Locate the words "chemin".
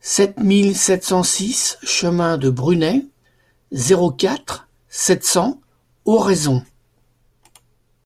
1.82-2.38